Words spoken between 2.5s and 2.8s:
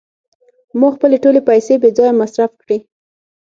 کړې.